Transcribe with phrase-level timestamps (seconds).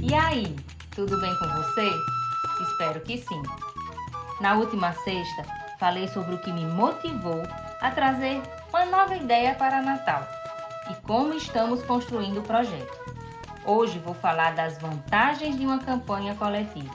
[0.00, 0.54] E aí,
[0.94, 1.90] tudo bem com você?
[2.62, 3.42] Espero que sim.
[4.40, 5.42] Na última sexta,
[5.80, 7.42] falei sobre o que me motivou
[7.80, 10.24] a trazer uma nova ideia para Natal
[10.88, 12.96] e como estamos construindo o projeto.
[13.64, 16.94] Hoje vou falar das vantagens de uma campanha coletiva.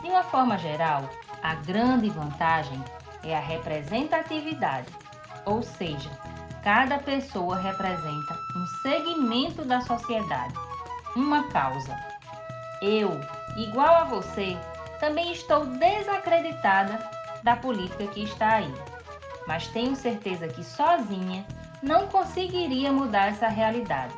[0.00, 1.10] De uma forma geral,
[1.42, 2.82] a grande vantagem
[3.22, 4.88] é a representatividade,
[5.44, 6.10] ou seja,
[6.64, 10.54] cada pessoa representa um segmento da sociedade,
[11.14, 12.10] uma causa.
[12.82, 13.20] Eu,
[13.56, 14.56] igual a você,
[14.98, 16.98] também estou desacreditada
[17.42, 18.74] da política que está aí,
[19.46, 21.44] mas tenho certeza que sozinha
[21.82, 24.14] não conseguiria mudar essa realidade.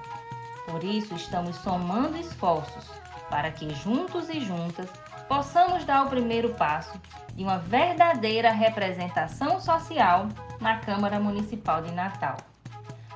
[0.67, 2.89] Por isso, estamos somando esforços
[3.29, 4.89] para que juntos e juntas
[5.29, 6.93] possamos dar o primeiro passo
[7.35, 10.29] de uma verdadeira representação social
[10.61, 12.37] na Câmara Municipal de Natal.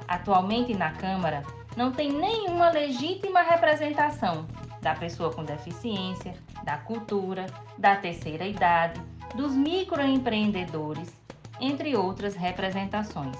[0.08, 1.44] Atualmente na Câmara
[1.76, 4.46] não tem nenhuma legítima representação
[4.86, 9.00] da pessoa com deficiência, da cultura, da terceira idade,
[9.34, 11.12] dos microempreendedores,
[11.60, 13.36] entre outras representações.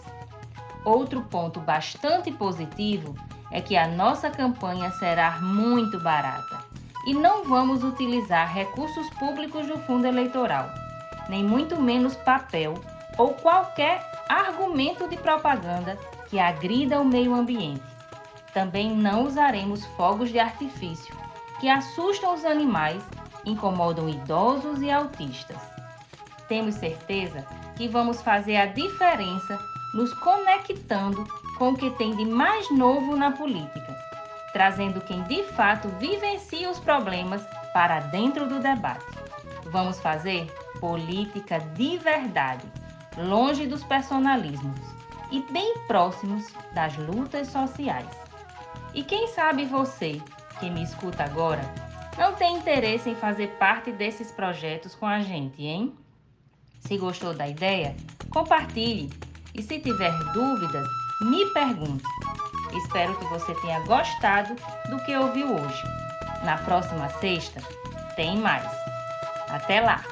[0.85, 3.15] Outro ponto bastante positivo
[3.53, 6.65] é que a nossa campanha será muito barata
[7.07, 10.69] e não vamos utilizar recursos públicos do fundo eleitoral,
[11.29, 12.75] nem muito menos papel
[13.17, 15.97] ou qualquer argumento de propaganda
[16.29, 17.83] que agrida o meio ambiente.
[18.53, 21.26] Também não usaremos fogos de artifício,
[21.61, 23.03] que assustam os animais,
[23.45, 25.59] incomodam idosos e autistas.
[26.49, 29.59] Temos certeza que vamos fazer a diferença
[29.95, 31.27] nos conectando
[31.59, 33.97] com o que tem de mais novo na política,
[34.53, 39.05] trazendo quem de fato vivencia os problemas para dentro do debate.
[39.71, 40.47] Vamos fazer
[40.81, 42.65] política de verdade,
[43.17, 44.79] longe dos personalismos
[45.31, 48.09] e bem próximos das lutas sociais.
[48.95, 50.23] E quem sabe você,
[50.59, 51.63] que me escuta agora,
[52.19, 55.95] não tem interesse em fazer parte desses projetos com a gente, hein?
[56.81, 57.95] Se gostou da ideia,
[58.31, 59.11] compartilhe
[59.55, 60.87] e se tiver dúvidas,
[61.23, 62.05] me pergunte.
[62.73, 64.55] Espero que você tenha gostado
[64.89, 65.83] do que ouviu hoje.
[66.45, 67.61] Na próxima sexta,
[68.15, 68.71] tem mais.
[69.49, 70.03] Até lá!